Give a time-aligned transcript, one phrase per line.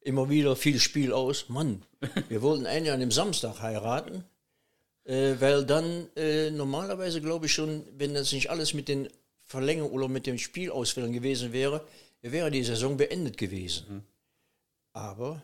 [0.00, 1.48] immer wieder viel Spiel aus.
[1.48, 1.82] Mann,
[2.28, 4.24] wir wollten eigentlich an dem Samstag heiraten,
[5.04, 9.08] äh, weil dann äh, normalerweise glaube ich schon, wenn das nicht alles mit den
[9.44, 11.84] Verlängerungen oder mit dem Spielausfällen gewesen wäre,
[12.22, 13.86] wäre die Saison beendet gewesen.
[13.88, 14.02] Mhm.
[14.92, 15.42] Aber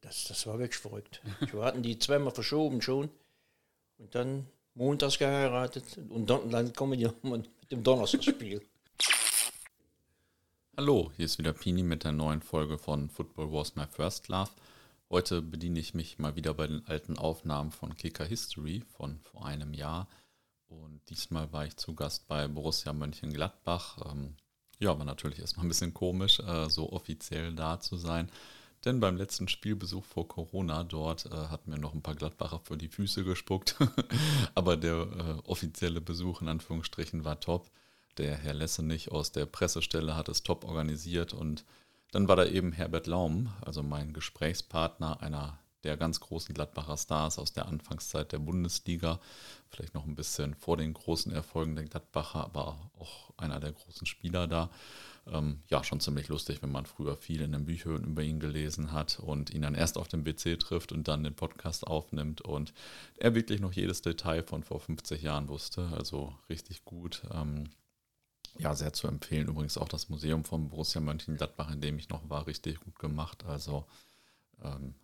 [0.00, 1.20] das, das war wirklich verrückt.
[1.40, 3.10] Wir hatten die zweimal verschoben schon
[3.98, 8.62] und dann montags geheiratet und dann, dann kommen die mit dem Donnerstagsspiel.
[10.76, 14.50] Hallo, hier ist wieder Pini mit der neuen Folge von Football Was My First Love.
[15.08, 19.46] Heute bediene ich mich mal wieder bei den alten Aufnahmen von Kicker History von vor
[19.46, 20.08] einem Jahr.
[20.66, 23.98] Und diesmal war ich zu Gast bei Borussia Mönchengladbach.
[24.10, 24.34] Ähm,
[24.80, 28.28] ja, war natürlich erstmal ein bisschen komisch, äh, so offiziell da zu sein.
[28.84, 32.76] Denn beim letzten Spielbesuch vor Corona dort äh, hat mir noch ein paar Gladbacher vor
[32.76, 33.76] die Füße gespuckt.
[34.56, 37.70] Aber der äh, offizielle Besuch in Anführungsstrichen war top
[38.18, 41.64] der Herr Lessenich aus der Pressestelle hat es top organisiert und
[42.12, 47.38] dann war da eben Herbert Laum, also mein Gesprächspartner, einer der ganz großen Gladbacher Stars
[47.38, 49.20] aus der Anfangszeit der Bundesliga,
[49.68, 54.06] vielleicht noch ein bisschen vor den großen Erfolgen der Gladbacher, aber auch einer der großen
[54.06, 54.70] Spieler da.
[55.26, 58.92] Ähm, ja, schon ziemlich lustig, wenn man früher viel in den Büchern über ihn gelesen
[58.92, 62.74] hat und ihn dann erst auf dem BC trifft und dann den Podcast aufnimmt und
[63.16, 67.22] er wirklich noch jedes Detail von vor 50 Jahren wusste, also richtig gut.
[67.32, 67.70] Ähm,
[68.58, 69.48] ja, sehr zu empfehlen.
[69.48, 73.44] Übrigens auch das Museum von Borussia Mönchengladbach, in dem ich noch war, richtig gut gemacht.
[73.44, 73.86] Also
[74.62, 74.94] ähm,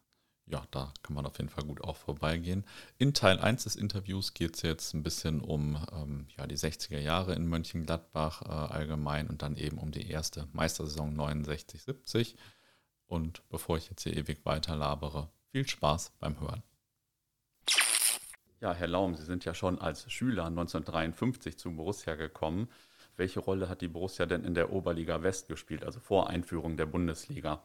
[0.47, 2.65] ja, da kann man auf jeden Fall gut auch vorbeigehen.
[2.99, 6.99] In Teil 1 des Interviews geht es jetzt ein bisschen um ähm, ja, die 60er
[6.99, 12.35] Jahre in Mönchengladbach äh, allgemein und dann eben um die erste Meistersaison 69-70.
[13.07, 16.63] Und bevor ich jetzt hier ewig weiter labere, viel Spaß beim Hören.
[18.61, 22.69] Ja, Herr Laum, Sie sind ja schon als Schüler 1953 zu Borussia gekommen
[23.21, 26.87] welche Rolle hat die Borussia denn in der Oberliga West gespielt, also vor Einführung der
[26.87, 27.63] Bundesliga?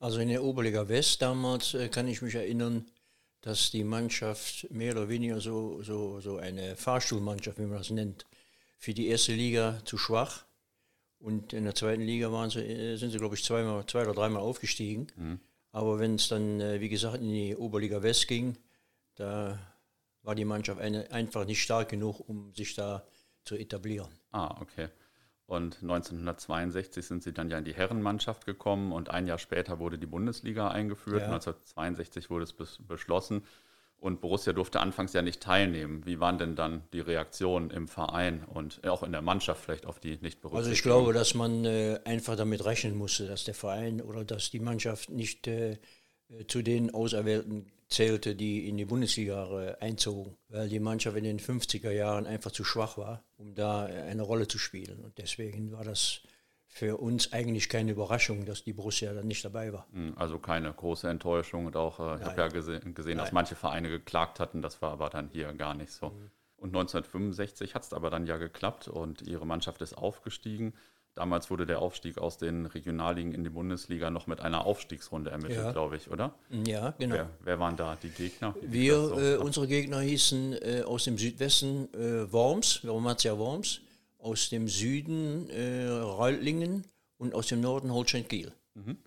[0.00, 2.86] Also in der Oberliga West damals äh, kann ich mich erinnern,
[3.40, 8.26] dass die Mannschaft mehr oder weniger so, so, so eine Fahrstuhlmannschaft, wie man das nennt,
[8.78, 10.44] für die erste Liga zu schwach.
[11.20, 14.14] Und in der zweiten Liga waren sie, äh, sind sie, glaube ich, zweimal, zwei oder
[14.14, 15.06] dreimal aufgestiegen.
[15.16, 15.40] Mhm.
[15.70, 18.56] Aber wenn es dann, äh, wie gesagt, in die Oberliga West ging,
[19.14, 19.58] da
[20.22, 23.06] war die Mannschaft eine, einfach nicht stark genug, um sich da
[23.48, 24.10] zu etablieren.
[24.30, 24.88] Ah, okay.
[25.46, 29.98] Und 1962 sind sie dann ja in die Herrenmannschaft gekommen und ein Jahr später wurde
[29.98, 31.22] die Bundesliga eingeführt.
[31.22, 31.28] Ja.
[31.28, 33.42] 1962 wurde es beschlossen
[33.96, 36.04] und Borussia durfte anfangs ja nicht teilnehmen.
[36.04, 39.98] Wie waren denn dann die Reaktionen im Verein und auch in der Mannschaft vielleicht auf
[39.98, 40.56] die nicht berücksichtigten?
[40.56, 44.50] Also ich glaube, dass man äh, einfach damit rechnen musste, dass der Verein oder dass
[44.50, 45.78] die Mannschaft nicht äh,
[46.46, 51.90] zu den Auserwählten zählte, die in die Bundesliga einzogen, weil die Mannschaft in den 50er
[51.90, 55.00] Jahren einfach zu schwach war, um da eine Rolle zu spielen.
[55.04, 56.20] Und deswegen war das
[56.68, 59.86] für uns eigentlich keine Überraschung, dass die Borussia dann nicht dabei war.
[59.90, 63.56] Hm, also keine große Enttäuschung und auch, äh, ich habe ja gesehen, gesehen dass manche
[63.56, 66.10] Vereine geklagt hatten, das war aber dann hier gar nicht so.
[66.10, 66.30] Mhm.
[66.56, 70.74] Und 1965 hat es aber dann ja geklappt und ihre Mannschaft ist aufgestiegen.
[71.14, 75.58] Damals wurde der Aufstieg aus den Regionalligen in die Bundesliga noch mit einer Aufstiegsrunde ermittelt,
[75.58, 75.72] ja.
[75.72, 76.32] glaube ich, oder?
[76.64, 77.16] Ja, genau.
[77.16, 78.54] Wer, wer waren da die Gegner?
[78.62, 79.18] Wir, so?
[79.18, 83.80] äh, unsere Gegner hießen äh, aus dem Südwesten äh, Worms, Romatia Worms,
[84.18, 86.84] aus dem Süden äh, Reutlingen
[87.16, 88.52] und aus dem Norden Holstein-Kiel.
[88.74, 88.98] Mhm.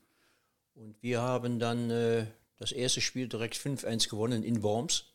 [0.75, 2.25] Und wir haben dann äh,
[2.57, 5.05] das erste Spiel direkt 5-1 gewonnen in Worms.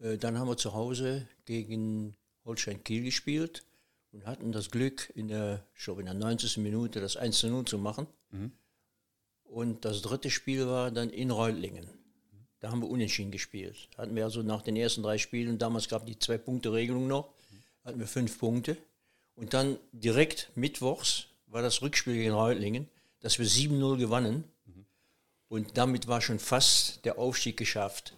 [0.00, 3.64] Äh, dann haben wir zu Hause gegen Holstein-Kiel gespielt
[4.12, 6.58] und hatten das Glück, in der, ich glaube in der 90.
[6.58, 8.06] Minute das 1 zu 0 zu machen.
[8.30, 8.52] Mhm.
[9.44, 11.88] Und das dritte Spiel war dann in Reutlingen.
[12.60, 13.88] Da haben wir unentschieden gespielt.
[13.96, 17.32] Hatten wir also nach den ersten drei Spielen, damals gab es die Zwei-Punkte-Regelung noch,
[17.84, 18.76] hatten wir fünf Punkte.
[19.34, 22.88] Und dann direkt mittwochs war das Rückspiel gegen Reutlingen,
[23.20, 24.44] dass wir 7-0 gewannen.
[24.64, 24.86] Mhm.
[25.48, 28.14] Und damit war schon fast der Aufstieg geschafft.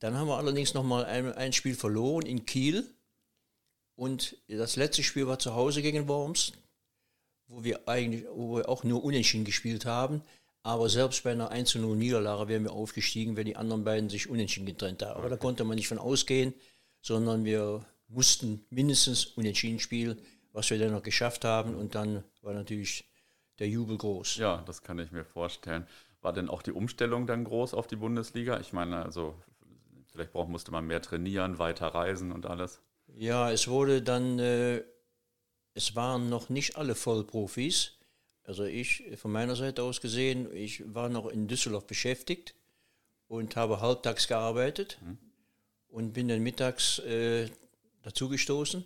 [0.00, 2.84] Dann haben wir allerdings nochmal ein, ein Spiel verloren in Kiel
[4.00, 6.54] und das letzte Spiel war zu Hause gegen Worms,
[7.48, 10.22] wo wir eigentlich wo wir auch nur unentschieden gespielt haben.
[10.62, 14.30] Aber selbst bei einer 1 0 Niederlage wären wir aufgestiegen, wenn die anderen beiden sich
[14.30, 15.18] unentschieden getrennt haben.
[15.18, 16.54] Aber da konnte man nicht von ausgehen,
[17.02, 20.18] sondern wir mussten mindestens unentschieden spielen,
[20.52, 21.74] was wir dann noch geschafft haben.
[21.74, 23.04] Und dann war natürlich
[23.58, 24.36] der Jubel groß.
[24.36, 25.86] Ja, das kann ich mir vorstellen.
[26.22, 28.60] War denn auch die Umstellung dann groß auf die Bundesliga?
[28.60, 29.34] Ich meine, also
[30.06, 32.80] vielleicht musste man mehr trainieren, weiter reisen und alles.
[33.16, 34.82] Ja, es wurde dann, äh,
[35.74, 37.92] es waren noch nicht alle Vollprofis.
[38.44, 42.54] Also ich, von meiner Seite aus gesehen, ich war noch in Düsseldorf beschäftigt
[43.28, 45.18] und habe halbtags gearbeitet mhm.
[45.88, 47.48] und bin dann mittags äh,
[48.02, 48.84] dazugestoßen,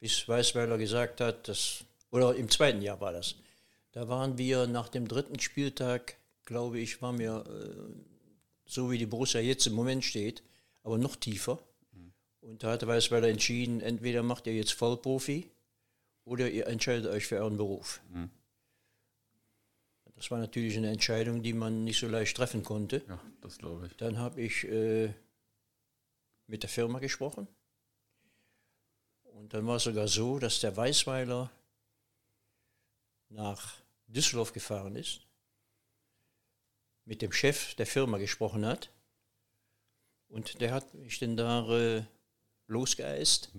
[0.00, 3.36] bis Weißweiler gesagt hat, dass, oder im zweiten Jahr war das,
[3.92, 8.12] Da waren wir nach dem dritten Spieltag, glaube ich, waren wir äh,
[8.66, 10.42] so wie die Borussia jetzt im Moment steht,
[10.82, 11.58] aber noch tiefer.
[12.42, 15.48] Und da hat Weißweiler entschieden, entweder macht ihr jetzt Vollprofi
[16.24, 18.02] oder ihr entscheidet euch für euren Beruf.
[18.10, 18.30] Mhm.
[20.16, 23.02] Das war natürlich eine Entscheidung, die man nicht so leicht treffen konnte.
[23.08, 23.96] Ja, das glaube ich.
[23.96, 25.12] Dann habe ich äh,
[26.46, 27.48] mit der Firma gesprochen.
[29.22, 31.50] Und dann war es sogar so, dass der Weißweiler
[33.30, 33.74] nach
[34.06, 35.26] Düsseldorf gefahren ist,
[37.04, 38.90] mit dem Chef der Firma gesprochen hat.
[40.28, 42.04] Und der hat mich dann da äh,
[42.72, 43.52] losgeeist.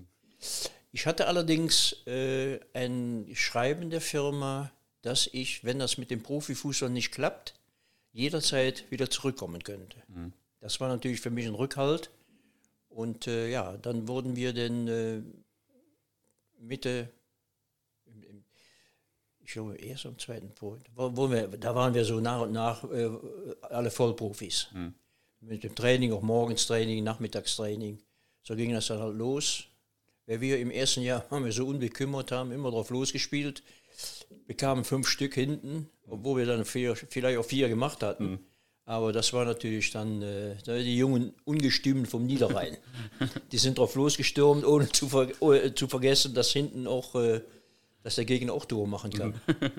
[0.92, 4.72] Ich hatte allerdings äh, ein Schreiben der Firma,
[5.02, 7.54] dass ich, wenn das mit dem Profifußball nicht klappt,
[8.12, 9.98] jederzeit wieder zurückkommen könnte.
[10.08, 10.34] Mhm.
[10.60, 12.10] Das war natürlich für mich ein Rückhalt.
[12.90, 15.22] Und äh, ja, dann wurden wir dann äh,
[16.60, 17.10] Mitte,
[19.40, 22.84] ich glaube erst am zweiten Punkt, wo, wir, da waren wir so nach und nach
[22.86, 23.10] äh,
[23.62, 24.68] alle Vollprofis.
[24.74, 24.94] Mhm.
[25.42, 28.00] Mit dem Training, auch morgens Training, Nachmittagstraining.
[28.44, 29.66] So ging das dann halt los.
[30.26, 33.64] Weil wir im ersten Jahr haben wir so unbekümmert haben, immer drauf losgespielt,
[34.48, 38.32] bekamen fünf Stück hinten, obwohl wir dann vier, vielleicht auch vier gemacht hatten.
[38.32, 38.40] Mhm.
[38.86, 42.78] Aber das war natürlich dann äh, die jungen Ungestümen vom Niederrhein.
[43.52, 47.42] die sind drauf losgestürmt, ohne zu, ver oh, zu vergessen, dass hinten auch, äh,
[48.04, 49.36] dass der Gegner auch Tore machen kann.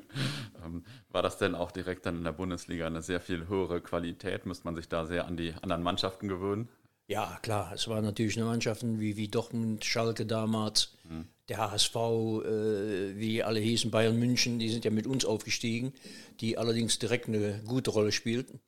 [0.65, 4.47] Ähm, war das denn auch direkt dann in der Bundesliga eine sehr viel höhere Qualität?
[4.47, 6.71] Müsste man sich da sehr an die anderen Mannschaften gewöhnen?
[7.07, 7.73] Ja, klar.
[7.75, 11.27] Es waren natürlich eine Mannschaften wie, wie Dortmund, Schalke damals, mhm.
[11.49, 15.93] der HSV, äh, wie alle hießen, Bayern München, die sind ja mit uns aufgestiegen,
[16.41, 18.61] die allerdings direkt eine gute Rolle spielten.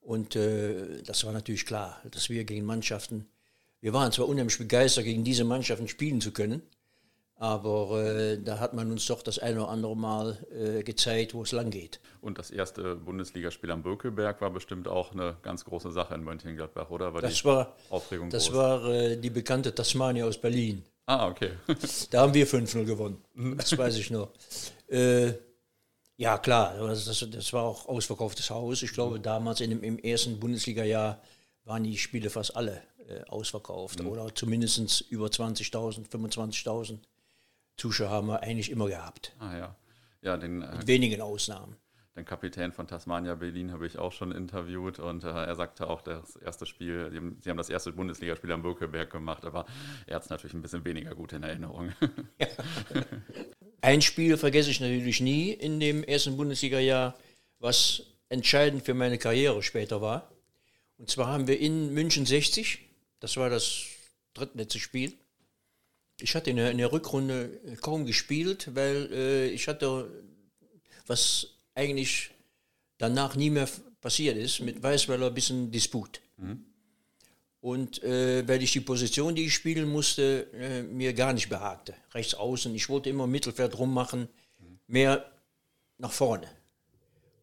[0.00, 3.26] Und äh, das war natürlich klar, dass wir gegen Mannschaften,
[3.80, 6.62] wir waren zwar unheimlich begeistert, gegen diese Mannschaften spielen zu können,
[7.38, 11.42] aber äh, da hat man uns doch das eine oder andere Mal äh, gezeigt, wo
[11.42, 12.00] es lang geht.
[12.20, 16.90] Und das erste Bundesligaspiel am Bökelberg war bestimmt auch eine ganz große Sache in Mönchengladbach,
[16.90, 17.12] oder?
[17.12, 18.56] War das war, Aufregung das groß?
[18.56, 20.82] war äh, die bekannte Tasmania aus Berlin.
[21.04, 21.50] Ah, okay.
[22.10, 23.22] da haben wir 5-0 gewonnen.
[23.56, 24.30] Das weiß ich noch.
[24.88, 25.34] Äh,
[26.16, 28.82] ja, klar, das, das, war auch ausverkauftes Haus.
[28.82, 31.20] Ich glaube, damals in dem, im ersten Bundesliga-Jahr
[31.64, 34.08] waren die Spiele fast alle äh, ausverkauft mhm.
[34.08, 36.98] oder zumindest über 20.000, 25.000
[37.76, 39.34] Zuschauer haben wir eigentlich immer gehabt.
[39.38, 39.76] Ah ja,
[40.22, 41.76] ja den, äh, Mit wenigen Ausnahmen.
[42.16, 46.00] Den Kapitän von Tasmania Berlin habe ich auch schon interviewt und äh, er sagte auch,
[46.00, 49.66] das erste Spiel, sie haben, sie haben das erste Bundesligaspiel am Bökelberg gemacht, aber
[50.06, 51.92] er hat es natürlich ein bisschen weniger gut in Erinnerung.
[52.38, 52.48] Ja.
[53.82, 57.14] Ein Spiel vergesse ich natürlich nie in dem ersten Bundesliga-Jahr,
[57.60, 60.32] was entscheidend für meine Karriere später war.
[60.98, 62.80] Und zwar haben wir in München 60,
[63.20, 63.84] das war das
[64.34, 65.12] drittletzte Spiel.
[66.20, 70.10] Ich hatte in der, in der Rückrunde kaum gespielt, weil äh, ich hatte,
[71.06, 72.30] was eigentlich
[72.98, 73.68] danach nie mehr
[74.00, 76.20] passiert ist, mit Weißweiler ein bisschen Disput.
[76.38, 76.64] Mhm.
[77.60, 81.94] Und äh, weil ich die Position, die ich spielen musste, äh, mir gar nicht behagte.
[82.14, 82.74] Rechts außen.
[82.74, 84.28] Ich wollte immer Mittelfeld rummachen,
[84.86, 85.30] mehr
[85.98, 86.48] nach vorne.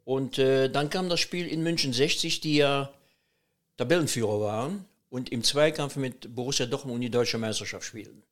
[0.06, 2.94] Und äh, dann kam das Spiel in München 60, die ja
[3.78, 8.24] Tabellenführer waren und im Zweikampf mit Borussia Dortmund die deutsche Meisterschaft spielten.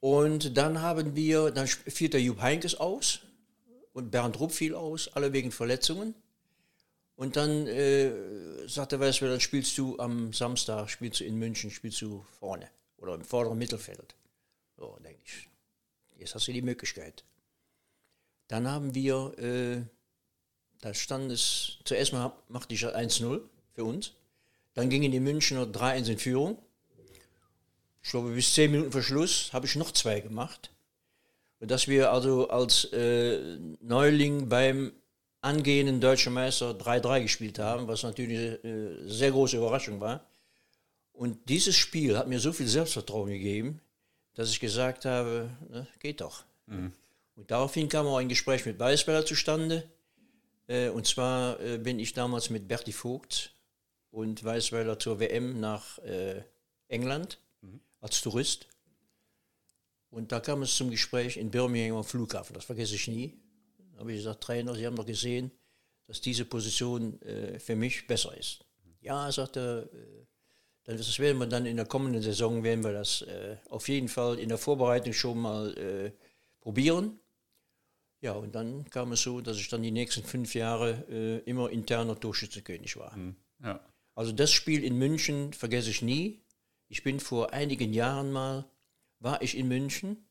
[0.00, 3.20] Und dann haben wir, dann fiel der Jupp Heinkes aus
[3.92, 6.14] und Bernd Rupp fiel aus, alle wegen Verletzungen.
[7.16, 8.12] Und dann äh,
[8.68, 13.14] sagte Weißweiler, dann spielst du am Samstag, spielst du in München, spielst du vorne oder
[13.14, 14.14] im vorderen Mittelfeld.
[14.76, 15.48] So, denke ich,
[16.16, 17.24] jetzt hast du die Möglichkeit.
[18.46, 19.82] Dann haben wir, äh,
[20.80, 23.40] da stand es, zuerst mal machte ich 1-0
[23.74, 24.12] für uns.
[24.74, 26.58] Dann gingen die Münchner 3-1 in Führung.
[28.08, 30.70] Ich glaube, bis 10 Minuten vor Schluss habe ich noch zwei gemacht.
[31.60, 34.92] Und dass wir also als äh, Neuling beim
[35.42, 40.24] angehenden deutschen Meister 3-3 gespielt haben, was natürlich eine äh, sehr große Überraschung war.
[41.12, 43.82] Und dieses Spiel hat mir so viel Selbstvertrauen gegeben,
[44.32, 46.44] dass ich gesagt habe, na, geht doch.
[46.64, 46.92] Mhm.
[47.36, 49.86] Und daraufhin kam auch ein Gespräch mit Weißweiler zustande.
[50.66, 53.52] Äh, und zwar äh, bin ich damals mit Berti Vogt
[54.10, 55.98] und Weißweiler zur WM nach
[56.88, 57.47] England mhm.
[58.00, 58.66] Als Tourist.
[60.10, 63.38] Und da kam es zum Gespräch in Birmingham am Flughafen, das vergesse ich nie
[63.98, 65.50] habe ich gesagt, Trainer, Sie haben doch gesehen,
[66.06, 68.64] dass diese Position äh, für mich besser ist.
[69.00, 69.90] Ja, er sagte,
[70.84, 74.08] äh, das werden wir dann in der kommenden Saison, werden wir das äh, auf jeden
[74.08, 76.12] Fall in der Vorbereitung schon mal äh,
[76.60, 77.18] probieren.
[78.20, 81.70] Ja, und dann kam es so, dass ich dann die nächsten fünf Jahre äh, immer
[81.70, 83.16] interner Torschützenkönig war.
[83.16, 83.36] Mhm.
[83.62, 83.80] Ja.
[84.14, 86.40] Also das Spiel in München vergesse ich nie.
[86.88, 88.64] Ich bin vor einigen Jahren mal,
[89.20, 90.28] war ich in München,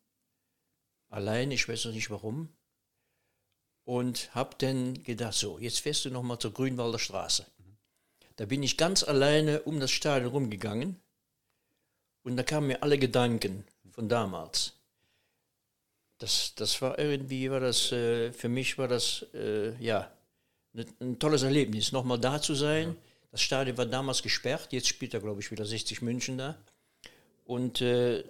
[1.09, 2.49] allein, ich weiß noch nicht warum,
[3.83, 7.45] und habe dann gedacht, so, jetzt fährst du nochmal zur Grünwalder Straße.
[8.35, 10.99] Da bin ich ganz alleine um das Stadion rumgegangen
[12.23, 14.73] und da kamen mir alle Gedanken von damals.
[16.17, 20.11] Das, das war irgendwie, war das, äh, für mich war das, äh, ja,
[20.73, 22.89] ein, ein tolles Erlebnis, nochmal da zu sein.
[22.89, 23.06] Ja.
[23.37, 26.57] Das Stadion war damals gesperrt, jetzt spielt er, glaube ich, wieder 60 München da.
[27.45, 28.23] Und äh,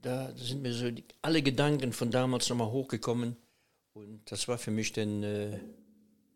[0.00, 3.36] da sind mir so die, alle Gedanken von damals nochmal hochgekommen.
[3.94, 5.58] Und das war für mich dann äh,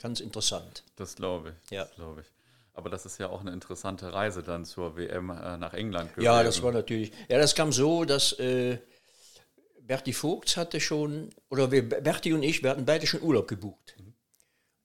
[0.01, 0.83] ganz interessant.
[0.97, 1.71] Das glaube ich.
[1.71, 1.85] Ja.
[1.95, 2.27] Glaube ich.
[2.73, 6.25] Aber das ist ja auch eine interessante Reise dann zur WM äh, nach England gewesen.
[6.25, 7.13] Ja, das war natürlich.
[7.29, 8.79] Ja, das kam so, dass äh,
[9.81, 13.95] Berti Vogts hatte schon, oder wir, Berti und ich, wir hatten beide schon Urlaub gebucht.
[13.97, 14.13] Mhm.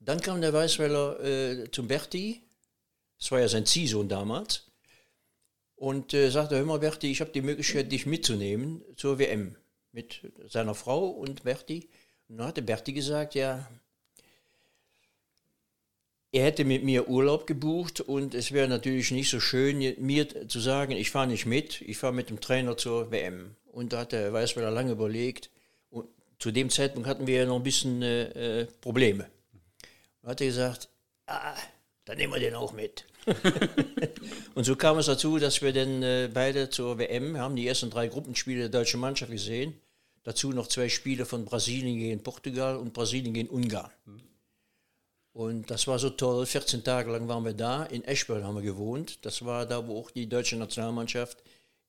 [0.02, 2.44] Dann kam der Weißweiler äh, zum Berti,
[3.22, 4.66] das war ja sein Ziehsohn damals,
[5.82, 9.56] und äh, sagte, hör mal Berti, ich habe die Möglichkeit, dich mitzunehmen zur WM
[9.92, 11.90] mit seiner Frau und Berti.
[12.28, 13.68] Und dann hatte Berti gesagt, ja,
[16.32, 20.60] er hätte mit mir Urlaub gebucht und es wäre natürlich nicht so schön, mir zu
[20.60, 23.56] sagen, ich fahre nicht mit, ich fahre mit dem Trainer zur WM.
[23.72, 25.50] Und da hat der Weißweiler lange überlegt.
[25.90, 29.32] Und zu dem Zeitpunkt hatten wir ja noch ein bisschen äh, äh Probleme.
[30.22, 30.90] Da hat er gesagt,
[31.26, 31.56] ah,
[32.12, 33.06] dann nehmen wir den auch mit.
[34.54, 37.90] und so kam es dazu, dass wir dann äh, beide zur WM haben die ersten
[37.90, 39.80] drei Gruppenspiele der deutschen Mannschaft gesehen.
[40.24, 43.92] Dazu noch zwei Spiele von Brasilien gegen Portugal und Brasilien gegen Ungarn.
[45.32, 46.46] Und das war so toll.
[46.46, 47.84] 14 Tage lang waren wir da.
[47.84, 49.26] In Eschborn haben wir gewohnt.
[49.26, 51.38] Das war da, wo auch die deutsche Nationalmannschaft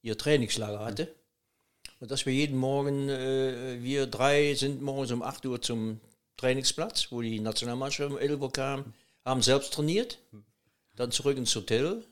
[0.03, 1.13] ihr Trainingslager hatte.
[1.99, 6.01] Und dass wir jeden Morgen, äh, wir drei sind morgens um 8 Uhr zum
[6.37, 10.19] Trainingsplatz, wo die Nationalmannschaft um 11 Uhr kam, haben selbst trainiert,
[10.95, 12.05] dann zurück ins Hotel,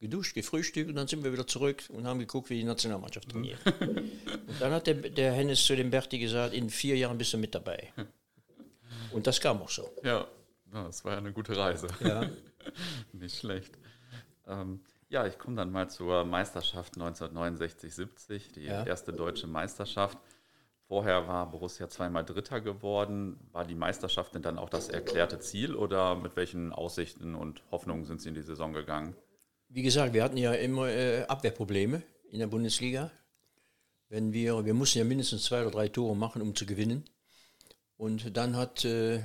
[0.00, 3.58] geduscht, gefrühstückt und dann sind wir wieder zurück und haben geguckt, wie die Nationalmannschaft trainiert.
[3.80, 7.38] und dann hat der, der Hennes zu dem Berti gesagt, in vier Jahren bist du
[7.38, 7.92] mit dabei.
[9.12, 9.92] Und das kam auch so.
[10.02, 10.26] Ja,
[10.72, 11.86] das war ja eine gute Reise.
[12.00, 12.28] Ja.
[13.12, 13.78] Nicht schlecht.
[14.46, 18.84] Ähm, ja, ich komme dann mal zur Meisterschaft 1969-70, die ja.
[18.84, 20.18] erste deutsche Meisterschaft.
[20.92, 23.40] Vorher war Borussia zweimal Dritter geworden.
[23.52, 28.04] War die Meisterschaft denn dann auch das erklärte Ziel oder mit welchen Aussichten und Hoffnungen
[28.04, 29.16] sind Sie in die Saison gegangen?
[29.70, 33.10] Wie gesagt, wir hatten ja immer äh, Abwehrprobleme in der Bundesliga.
[34.10, 37.04] Wenn wir, wir mussten ja mindestens zwei oder drei Tore machen, um zu gewinnen.
[37.96, 39.22] Und dann hat äh,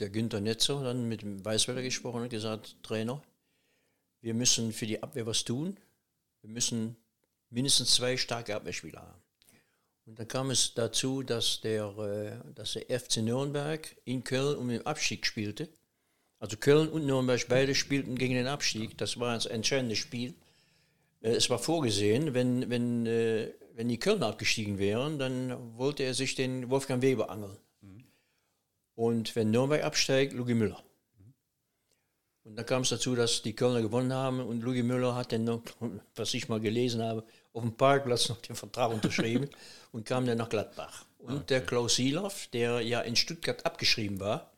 [0.00, 3.22] der Günther Netzer dann mit dem Weißweiler gesprochen und gesagt, Trainer,
[4.20, 5.78] wir müssen für die Abwehr was tun.
[6.42, 6.94] Wir müssen
[7.48, 9.25] mindestens zwei starke Abwehrspieler haben.
[10.06, 14.68] Und dann kam es dazu, dass der, äh, dass der FC Nürnberg in Köln um
[14.68, 15.68] den Abstieg spielte.
[16.38, 18.96] Also Köln und Nürnberg beide spielten gegen den Abstieg.
[18.98, 20.34] Das war ein entscheidendes Spiel.
[21.20, 26.14] Äh, es war vorgesehen, wenn, wenn, äh, wenn die Kölner abgestiegen wären, dann wollte er
[26.14, 27.56] sich den Wolfgang Weber angeln.
[28.94, 30.82] Und wenn Nürnberg absteigt, Lugi Müller.
[32.44, 35.62] Und dann kam es dazu, dass die Kölner gewonnen haben und Louis Müller hat dann
[36.14, 37.24] was ich mal gelesen habe,
[37.56, 39.48] auf dem Parkplatz noch den Vertrag unterschrieben
[39.92, 41.04] und kam dann nach Gladbach.
[41.18, 41.44] Und okay.
[41.48, 44.52] der Klaus Silov, der ja in Stuttgart abgeschrieben war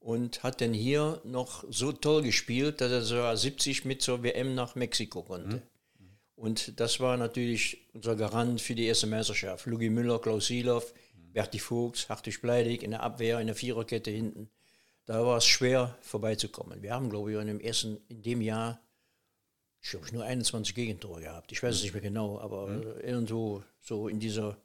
[0.00, 4.54] und hat dann hier noch so toll gespielt, dass er so 70 mit zur WM
[4.54, 5.56] nach Mexiko konnte.
[5.56, 5.62] Mhm.
[6.34, 9.66] Und das war natürlich unser Garant für die erste Meisterschaft.
[9.66, 11.32] Lugi Müller, Klaus Silov, mhm.
[11.32, 14.50] Berti Vogts, Hartwig Bleidig in der Abwehr, in der Viererkette hinten
[15.08, 16.82] da war es schwer vorbeizukommen.
[16.82, 18.78] Wir haben, glaube ich, in dem ersten, in dem Jahr,
[19.80, 21.52] ich glaube, nur 21 Gegentore gehabt.
[21.52, 22.82] Ich weiß es nicht mehr genau, aber mhm.
[23.02, 24.56] irgendwo so in dieser,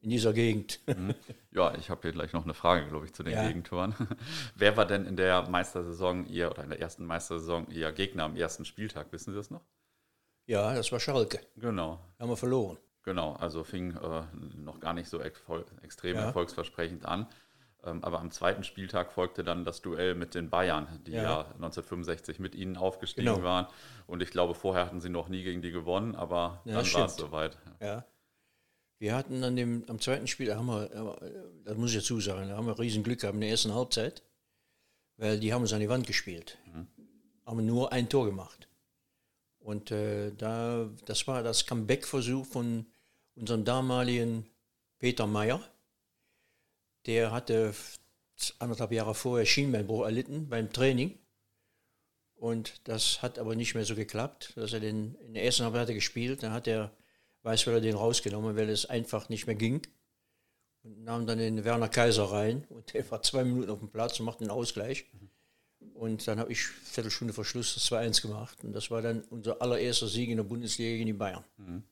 [0.00, 0.80] in dieser Gegend.
[0.86, 1.14] Mhm.
[1.50, 3.46] Ja, ich habe hier gleich noch eine Frage, glaube ich, zu den ja.
[3.46, 3.94] Gegentoren.
[4.54, 8.36] Wer war denn in der Meistersaison ihr oder in der ersten Meistersaison ihr Gegner am
[8.36, 9.12] ersten Spieltag?
[9.12, 9.62] Wissen Sie das noch?
[10.46, 11.40] Ja, das war Schalke.
[11.56, 12.00] Genau.
[12.18, 12.78] Haben wir verloren.
[13.04, 14.22] Genau, also fing äh,
[14.56, 16.22] noch gar nicht so extrem ja.
[16.22, 17.26] erfolgsversprechend an.
[17.84, 21.40] Ähm, aber am zweiten Spieltag folgte dann das Duell mit den Bayern, die ja, ja
[21.40, 23.42] 1965 mit ihnen aufgestiegen genau.
[23.42, 23.66] waren.
[24.06, 27.06] Und ich glaube, vorher hatten sie noch nie gegen die gewonnen, aber ja, dann war
[27.06, 27.58] es soweit.
[27.80, 28.04] Ja.
[28.98, 31.16] Wir hatten an dem, am zweiten Spiel, da haben wir,
[31.64, 34.22] das muss ich dazu sagen, da haben wir riesen Glück gehabt in der ersten Halbzeit,
[35.16, 36.58] weil die haben uns an die Wand gespielt.
[36.72, 36.86] Mhm.
[37.44, 38.68] Haben nur ein Tor gemacht.
[39.58, 42.86] Und äh, da, das war das Comeback-Versuch von
[43.34, 44.46] unserem damaligen
[45.00, 45.60] Peter Meyer
[47.06, 47.74] der hatte
[48.58, 51.18] anderthalb Jahre vorher Schienbeinbruch erlitten beim Training.
[52.34, 55.94] Und das hat aber nicht mehr so geklappt, dass er den in der ersten Halbzeit
[55.94, 56.90] gespielt, dann hat er
[57.42, 59.82] Weißweiler den rausgenommen, weil es einfach nicht mehr ging.
[60.82, 64.18] Und nahm dann den Werner Kaiser rein und der war zwei Minuten auf dem Platz
[64.18, 65.06] und machte den Ausgleich.
[65.94, 68.64] Und dann habe ich Viertelstunde vor Schluss das 2-1 gemacht.
[68.64, 71.44] Und das war dann unser allererster Sieg in der Bundesliga gegen die Bayern.
[71.58, 71.84] Mhm.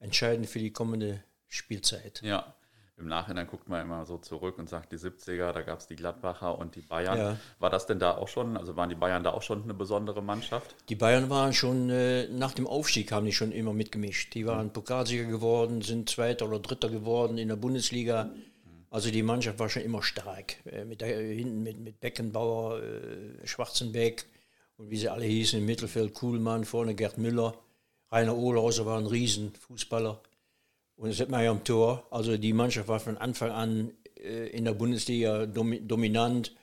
[0.00, 2.20] Entscheidend für die kommende Spielzeit.
[2.22, 2.54] Ja,
[3.02, 5.96] im Nachhinein guckt man immer so zurück und sagt, die 70er, da gab es die
[5.96, 7.18] Gladbacher und die Bayern.
[7.18, 7.36] Ja.
[7.58, 10.22] War das denn da auch schon, also waren die Bayern da auch schon eine besondere
[10.22, 10.74] Mannschaft?
[10.88, 14.34] Die Bayern waren schon, äh, nach dem Aufstieg haben die schon immer mitgemischt.
[14.34, 18.30] Die waren Pokalsieger geworden, sind Zweiter oder Dritter geworden in der Bundesliga.
[18.90, 20.56] Also die Mannschaft war schon immer stark.
[20.64, 24.26] Äh, mit der, hinten mit, mit Beckenbauer, äh, Schwarzenbeck
[24.76, 27.54] und wie sie alle hießen im Mittelfeld, Kuhlmann, vorne Gerd Müller.
[28.10, 30.20] Rainer Ohlhauser war ein Riesenfußballer.
[31.02, 32.06] Und das hat man ja am Tor.
[32.12, 36.54] Also die Mannschaft war von Anfang an äh, in der Bundesliga domi dominant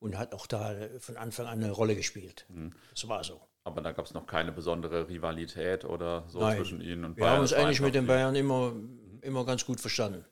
[0.00, 2.46] und hat auch da von Anfang an eine Rolle gespielt.
[2.90, 3.40] Das war so.
[3.64, 6.58] Aber da gab es noch keine besondere Rivalität oder so Nein.
[6.58, 7.32] zwischen ihnen und Wir Bayern.
[7.36, 8.74] haben uns eigentlich mit den Bayern immer,
[9.22, 10.26] immer ganz gut verstanden.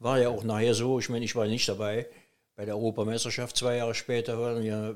[0.00, 2.08] War ja auch nachher so, ich meine, ich war nicht dabei.
[2.56, 4.94] Bei der Europameisterschaft zwei Jahre später waren ja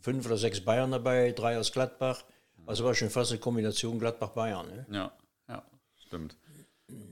[0.00, 2.24] fünf oder sechs Bayern dabei, drei aus Gladbach.
[2.66, 4.66] Also war schon fast eine Kombination Gladbach-Bayern.
[4.66, 4.86] Ne?
[4.90, 5.12] Ja,
[5.48, 5.62] ja,
[5.96, 6.36] stimmt.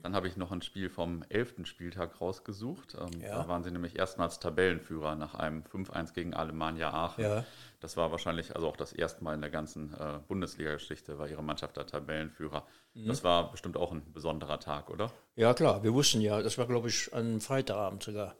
[0.02, 1.66] Dann habe ich noch ein Spiel vom 11.
[1.66, 2.96] Spieltag rausgesucht.
[2.98, 3.42] Ähm, Ja.
[3.42, 7.24] Da waren sie nämlich erstmals Tabellenführer nach einem 5-1 gegen Alemannia Aachen.
[7.24, 7.44] Ja.
[7.80, 11.42] Das war wahrscheinlich also auch das erste Mal in der ganzen äh, Bundesliga-Geschichte, war ihre
[11.42, 12.66] Mannschaft der Tabellenführer.
[12.94, 13.06] Mhm.
[13.06, 15.12] Das war bestimmt auch ein besonderer Tag, oder?
[15.36, 18.36] Ja, klar, wir wussten ja, das war glaube ich an Freitagabend sogar.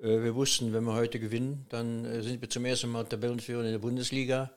[0.00, 3.64] Äh, wir wussten, wenn wir heute gewinnen, dann äh, sind wir zum ersten Mal Tabellenführer
[3.64, 4.50] in der Bundesliga.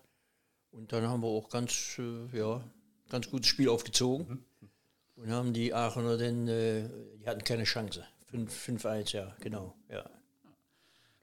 [0.71, 2.61] Und dann haben wir auch ganz, äh, ja,
[3.09, 4.45] ganz gutes Spiel aufgezogen.
[5.15, 6.89] Und haben die Aachener dann, äh,
[7.19, 8.03] die hatten keine Chance.
[8.31, 9.75] 5-1, ja, genau.
[9.89, 10.09] Ja.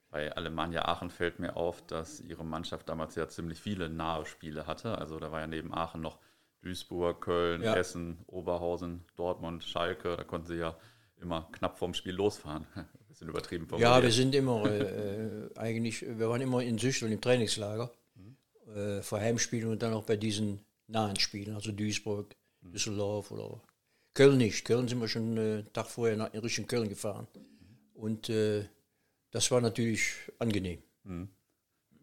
[0.09, 4.67] Bei Alemannia Aachen fällt mir auf, dass ihre Mannschaft damals ja ziemlich viele nahe Spiele
[4.67, 4.97] hatte.
[4.97, 6.19] Also da war ja neben Aachen noch
[6.61, 7.75] Duisburg, Köln, Ja.
[7.75, 10.15] Essen, Oberhausen, Dortmund, Schalke.
[10.17, 10.75] Da konnten sie ja
[11.21, 12.65] immer knapp vorm Spiel losfahren.
[12.75, 14.13] Ein bisschen übertrieben Ja, wir formuliert.
[14.13, 14.79] sind immer äh,
[15.45, 17.91] äh, eigentlich, wir waren immer in Süchtel im Trainingslager,
[18.75, 23.61] äh, vor Heimspielen und dann auch bei diesen nahen Spielen, also Duisburg, Düsseldorf oder
[24.13, 24.65] Köln nicht.
[24.65, 27.27] Köln sind wir schon äh, einen Tag vorher nach, in Richtung Köln gefahren.
[27.93, 28.65] Und äh,
[29.31, 30.81] das war natürlich angenehm.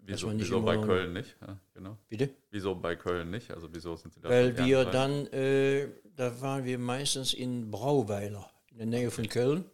[0.08, 1.36] Wieso, man nicht wieso bei Köln nicht?
[1.40, 1.98] Ja, genau.
[2.08, 2.30] Bitte?
[2.50, 3.50] Wieso bei Köln nicht?
[3.50, 4.30] Also wieso sind sie da?
[4.30, 4.90] Weil wir dabei?
[4.90, 9.64] dann, äh, da waren wir meistens in Brauweiler, in der Nähe von Köln.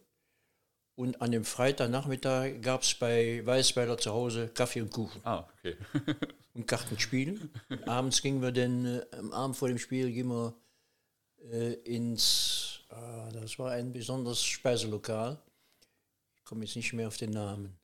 [0.95, 5.21] Und an dem Freitagnachmittag gab es bei Weißweiler zu Hause Kaffee und Kuchen.
[5.23, 5.75] Ah, okay.
[6.53, 7.49] und Karten spielen.
[7.69, 10.55] Und abends gingen wir dann, äh, am Abend vor dem Spiel, gingen wir
[11.51, 15.39] äh, ins, ah, das war ein besonderes Speiselokal.
[16.35, 17.75] Ich komme jetzt nicht mehr auf den Namen.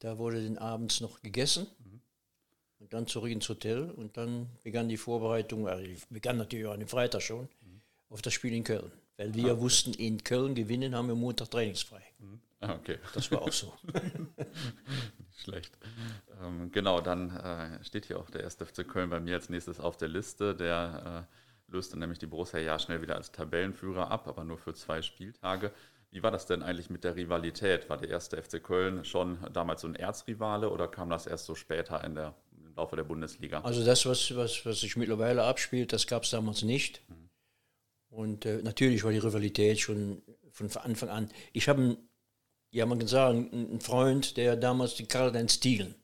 [0.00, 1.66] Da wurde dann abends noch gegessen
[2.80, 6.80] und dann zurück ins Hotel und dann begann die Vorbereitung, also begann natürlich auch an
[6.80, 7.48] dem Freitag schon,
[8.10, 8.90] auf das Spiel in Köln.
[9.16, 12.02] Weil wir wussten, in Köln gewinnen, haben wir Montag trainingsfrei.
[12.60, 12.98] Ah, okay.
[13.14, 13.72] Das war auch so.
[15.36, 15.76] Schlecht.
[16.40, 19.80] Ähm, genau, dann äh, steht hier auch der erste FC Köln bei mir als nächstes
[19.80, 20.54] auf der Liste.
[20.54, 21.41] Der äh,
[21.72, 25.72] löste nämlich die Borussia ja schnell wieder als Tabellenführer ab, aber nur für zwei Spieltage.
[26.10, 27.88] Wie war das denn eigentlich mit der Rivalität?
[27.88, 31.54] War der erste FC Köln schon damals so ein Erzrivale oder kam das erst so
[31.54, 33.60] später in der, im Laufe der Bundesliga?
[33.62, 37.02] Also das, was, was, was sich mittlerweile abspielt, das gab es damals nicht.
[38.10, 41.30] Und äh, natürlich war die Rivalität schon von Anfang an.
[41.54, 41.96] Ich habe, einen-
[42.70, 45.94] ja man kann sagen, einen Freund, der damals, die Karl-Heinz Stielen,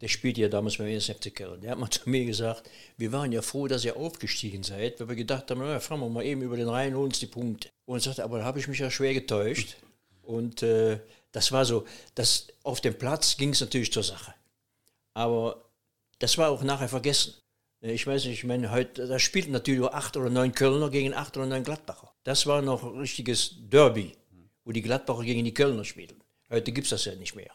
[0.00, 1.06] der spielte ja damals beim 1.
[1.06, 1.60] FC Köln.
[1.60, 5.08] Der hat mal zu mir gesagt, wir waren ja froh, dass ihr aufgestiegen seid, weil
[5.08, 7.68] wir gedacht haben, na, fahren wir mal eben über den Rhein, holen uns die Punkte.
[7.86, 9.76] Und sagte, aber da habe ich mich ja schwer getäuscht.
[10.22, 10.98] Und äh,
[11.32, 14.34] das war so, das, auf dem Platz ging es natürlich zur Sache.
[15.12, 15.64] Aber
[16.18, 17.34] das war auch nachher vergessen.
[17.80, 21.12] Ich weiß nicht, ich meine, heute, da spielten natürlich auch acht oder neun Kölner gegen
[21.12, 22.12] acht oder neun Gladbacher.
[22.24, 24.16] Das war noch ein richtiges Derby,
[24.64, 26.22] wo die Gladbacher gegen die Kölner spielen.
[26.48, 27.50] Heute gibt es das ja nicht mehr.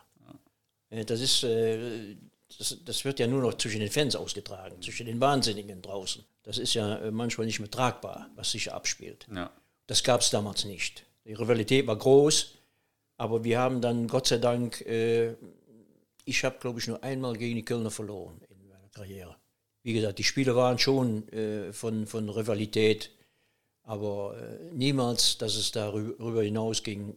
[0.89, 2.15] Äh, Das ist, äh,
[2.57, 6.23] das, das wird ja nur noch zwischen den Fans ausgetragen, zwischen den Wahnsinnigen draußen.
[6.43, 9.27] Das ist ja äh, manchmal nicht mehr tragbar, was sich abspielt.
[9.33, 9.51] Ja.
[9.87, 11.05] Das gab es damals nicht.
[11.25, 12.55] Die Rivalität war groß,
[13.17, 14.81] aber wir haben dann Gott sei Dank,
[16.25, 19.35] ich habe glaube ich nur einmal gegen die Kölner verloren in meiner Karriere.
[19.83, 21.23] Wie gesagt, die Spiele waren schon
[21.71, 23.11] von, von Rivalität,
[23.83, 24.35] aber
[24.73, 27.15] niemals, dass es darüber hinausging.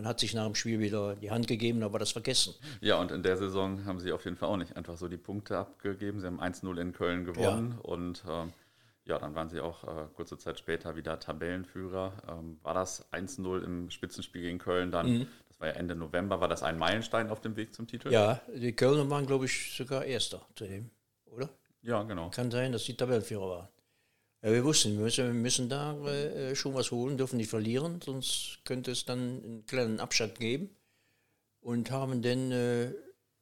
[0.00, 2.54] Man hat sich nach dem Spiel wieder die Hand gegeben, aber das vergessen.
[2.80, 5.18] Ja, und in der Saison haben sie auf jeden Fall auch nicht einfach so die
[5.18, 6.20] Punkte abgegeben.
[6.20, 8.50] Sie haben 1-0 in Köln gewonnen und ähm,
[9.04, 12.14] ja, dann waren sie auch äh, kurze Zeit später wieder Tabellenführer.
[12.30, 15.26] Ähm, war das 1-0 im Spitzenspiel gegen Köln dann?
[15.48, 16.40] Das war ja Ende November.
[16.40, 18.10] War das ein Meilenstein auf dem Weg zum Titel?
[18.10, 20.88] Ja, die Kölner waren glaube ich sogar Erster zu dem,
[21.26, 21.50] oder?
[21.82, 22.30] Ja, genau.
[22.30, 23.68] Kann sein, dass die Tabellenführer waren.
[24.42, 28.00] Ja, wir wussten, wir müssen, wir müssen da äh, schon was holen, dürfen nicht verlieren,
[28.02, 30.70] sonst könnte es dann einen kleinen Abstand geben.
[31.60, 32.92] Und haben dann äh,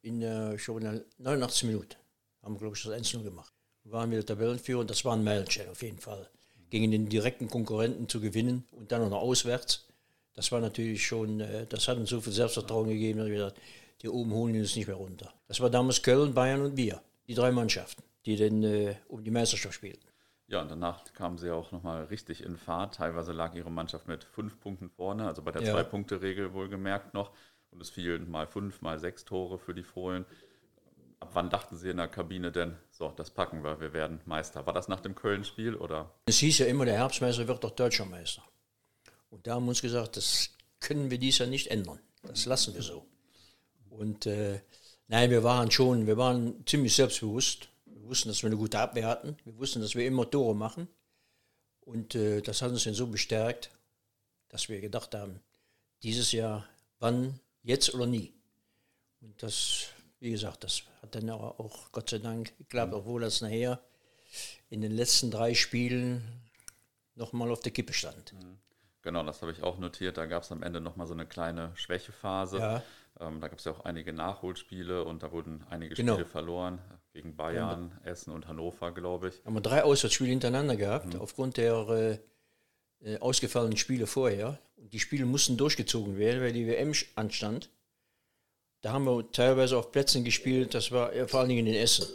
[0.03, 1.97] in der, schon in der 89 Minute,
[2.43, 3.53] haben wir glaube ich das 1-0 gemacht.
[3.85, 6.29] Waren wir Tabellenführer und das war ein Meilenstein auf jeden Fall.
[6.71, 9.87] Gegen den direkten Konkurrenten zu gewinnen und dann auch noch auswärts,
[10.35, 13.61] Das war natürlich schon, äh, das hat uns so viel Selbstvertrauen gegeben, dass wir gesagt
[14.03, 15.33] die oben holen uns nicht mehr runter.
[15.49, 19.31] Das war damals Köln, Bayern und wir, die drei Mannschaften, die dann äh, um die
[19.31, 20.08] Meisterschaft spielten.
[20.49, 22.97] Ja, und danach kamen sie auch nochmal richtig in Fahrt.
[22.97, 25.73] Teilweise lag ihre Mannschaft mit fünf Punkten vorne, also bei der ja.
[25.73, 27.33] Zwei-Punkte-Regel wohlgemerkt noch.
[27.71, 30.25] Und es fielen mal fünf, mal sechs Tore für die Fohlen.
[31.21, 34.65] Ab wann dachten Sie in der Kabine denn, so, das packen wir, wir werden Meister?
[34.67, 36.15] War das nach dem Köln-Spiel oder?
[36.25, 38.43] Es hieß ja immer, der Herbstmeister wird doch Deutscher Meister.
[39.29, 41.99] Und da haben wir uns gesagt, das können wir dies Jahr nicht ändern.
[42.23, 43.05] Das lassen wir so.
[43.91, 44.61] Und äh,
[45.09, 47.69] nein, wir waren schon, wir waren ziemlich selbstbewusst.
[48.09, 49.37] Wir wussten, dass wir eine gute Abwehr hatten.
[49.45, 50.89] Wir wussten, dass wir immer Tore machen.
[51.83, 53.71] Und äh, das hat uns dann so bestärkt,
[54.49, 55.41] dass wir gedacht haben,
[56.03, 56.67] dieses Jahr,
[57.01, 58.33] wann, jetzt oder nie.
[59.21, 59.89] Und das,
[60.21, 63.79] wie gesagt, das hat dann auch Gott sei Dank geklappt, obwohl das nachher
[64.71, 66.23] in den letzten drei Spielen
[67.15, 68.33] nochmal auf der Kippe stand.
[68.33, 68.59] Mhm.
[69.03, 70.17] Genau, das habe ich auch notiert.
[70.17, 72.57] Da gab es am Ende nochmal so eine kleine Schwächephase.
[72.57, 72.83] Ja.
[73.21, 76.15] Ähm, da gab es ja auch einige Nachholspiele und da wurden einige genau.
[76.15, 76.79] Spiele verloren.
[77.13, 78.11] Gegen Bayern, ja.
[78.13, 79.45] Essen und Hannover, glaube ich.
[79.45, 81.21] Haben wir drei Auswärtsspiele hintereinander gehabt, mhm.
[81.21, 82.19] aufgrund der äh,
[83.01, 84.59] äh, ausgefallenen Spiele vorher.
[84.77, 87.71] Und die Spiele mussten durchgezogen werden, weil die WM anstand.
[88.83, 92.07] Da haben wir teilweise auf Plätzen gespielt, das war äh, vor allen Dingen in Essen.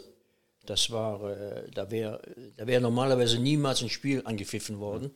[0.64, 2.22] Das war, äh, da wäre
[2.56, 5.14] da wär normalerweise niemals ein Spiel angepfiffen worden.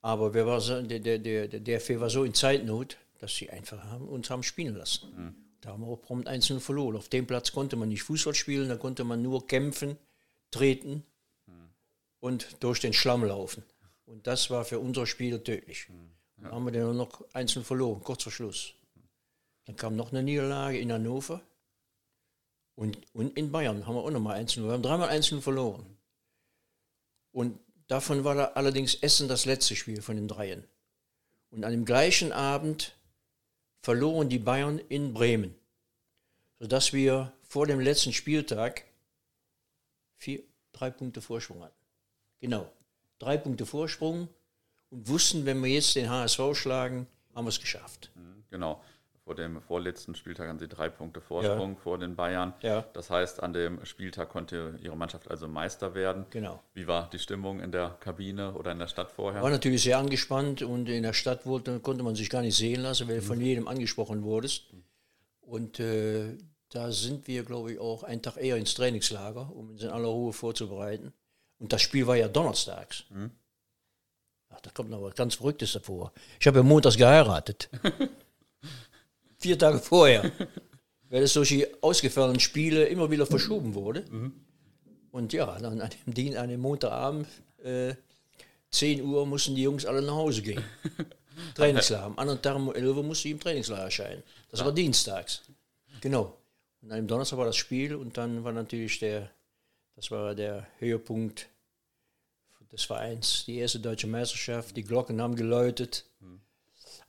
[0.00, 3.50] Aber wir war so, der, der, der, der DFB war so in Zeitnot, dass sie
[3.50, 5.14] einfach haben, uns haben spielen lassen.
[5.14, 5.34] Mhm.
[5.60, 6.96] Da haben wir auch prompt einzeln verloren.
[6.96, 9.98] Auf dem Platz konnte man nicht Fußball spielen, da konnte man nur kämpfen,
[10.50, 11.04] treten
[11.46, 11.70] mhm.
[12.18, 13.62] und durch den Schlamm laufen.
[14.06, 15.88] Und das war für unser Spiel tödlich.
[15.88, 15.94] Mhm.
[16.38, 16.44] Ja.
[16.44, 18.74] Dann haben wir dann noch einzeln verloren, kurz vor Schluss.
[19.66, 21.42] Dann kam noch eine Niederlage in Hannover.
[22.74, 24.64] Und, und in Bayern haben wir auch nochmal einzeln.
[24.64, 25.84] Wir haben dreimal einzeln verloren.
[27.32, 30.64] Und davon war allerdings Essen das letzte Spiel von den dreien.
[31.50, 32.96] Und an dem gleichen Abend
[33.82, 35.54] verloren die Bayern in Bremen,
[36.58, 38.84] sodass wir vor dem letzten Spieltag
[40.16, 41.74] vier, drei Punkte Vorsprung hatten.
[42.40, 42.70] Genau,
[43.18, 44.28] drei Punkte Vorsprung
[44.90, 48.10] und wussten, wenn wir jetzt den HSV schlagen, haben wir es geschafft.
[48.14, 48.82] Mhm, genau
[49.30, 51.80] vor dem vorletzten Spieltag haben sie drei Punkte Vorsprung ja.
[51.84, 52.52] vor den Bayern.
[52.62, 52.84] Ja.
[52.94, 56.26] Das heißt, an dem Spieltag konnte ihre Mannschaft also Meister werden.
[56.30, 56.60] Genau.
[56.74, 59.40] Wie war die Stimmung in der Kabine oder in der Stadt vorher?
[59.40, 62.80] War natürlich sehr angespannt und in der Stadt wurde, konnte man sich gar nicht sehen
[62.80, 63.22] lassen, weil mhm.
[63.22, 64.64] von jedem angesprochen wurdest.
[65.42, 66.36] Und äh,
[66.70, 70.08] da sind wir, glaube ich, auch einen Tag eher ins Trainingslager, um uns in aller
[70.08, 71.12] Ruhe vorzubereiten.
[71.60, 73.04] Und das Spiel war ja donnerstags.
[73.10, 73.30] Mhm.
[74.48, 76.12] Ach, da kommt noch was ganz Verrücktes davor.
[76.40, 77.70] Ich habe ja montags geheiratet.
[79.40, 80.30] vier Tage vorher,
[81.08, 84.04] weil es solche ausgefallenen Spiele immer wieder verschoben wurde.
[84.10, 84.32] Mhm.
[85.10, 87.26] Und ja, dann an dem, Dien, an dem Montagabend,
[87.64, 87.94] äh,
[88.70, 90.62] 10 Uhr, mussten die Jungs alle nach Hause gehen.
[91.54, 92.04] Trainingslager.
[92.04, 94.22] Am anderen Tag um 11 Uhr musste ich im Trainingslager erscheinen.
[94.50, 94.66] Das ja.
[94.66, 95.42] war dienstags.
[96.00, 96.36] Genau.
[96.82, 99.30] Und am Donnerstag war das Spiel und dann war natürlich der,
[99.96, 101.48] das war der Höhepunkt
[102.72, 104.76] des Vereins, die erste deutsche Meisterschaft.
[104.76, 106.04] Die Glocken haben geläutet.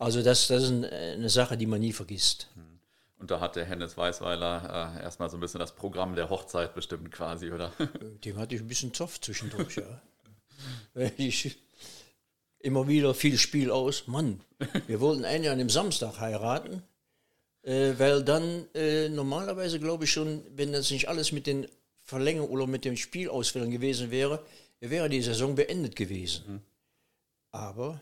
[0.02, 2.48] Also das, das ist eine Sache, die man nie vergisst.
[3.20, 6.74] Und da hat der Hennes Weißweiler äh, erstmal so ein bisschen das Programm der Hochzeit
[6.74, 7.72] bestimmt quasi, oder?
[8.26, 10.02] Dem hatte ich ein bisschen Zoff zwischendurch, ja.
[11.18, 11.56] ich
[12.58, 14.08] immer wieder viel Spiel aus.
[14.08, 14.42] Mann,
[14.88, 16.82] wir wollten eigentlich an dem Samstag heiraten,
[17.62, 21.68] äh, weil dann äh, normalerweise glaube ich schon, wenn das nicht alles mit den
[22.02, 24.44] Verlängerungen oder mit dem Spielausfällen gewesen wäre,
[24.80, 26.44] wäre die Saison beendet gewesen.
[26.48, 26.62] Mhm.
[27.52, 28.02] Aber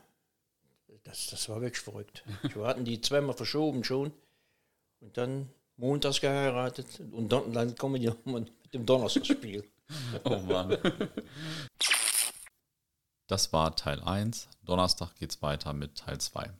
[1.03, 2.23] das, das war wirklich verrückt.
[2.53, 4.11] Wir hatten die zweimal verschoben schon
[5.01, 9.63] und dann montags geheiratet und dann, dann kommen die nochmal mit dem Donnerstagsspiel.
[10.23, 10.77] oh Mann.
[13.27, 14.49] Das war Teil 1.
[14.63, 16.51] Donnerstag geht es weiter mit Teil 2.